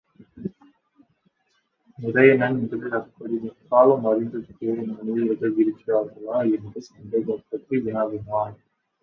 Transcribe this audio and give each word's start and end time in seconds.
உதயணன் 1.99 2.57
முதலில் 2.59 2.91
அப்படி 2.91 3.35
முக்காலமும் 3.41 4.09
அறிந்து 4.09 4.39
கூறும் 4.59 4.91
முனிவர்களும் 4.97 5.61
இருக்கிறார்களா? 5.61 6.39
என்று 6.55 6.81
சந்தேகப்பட்டு 6.81 7.81
வினாவினான். 7.81 8.57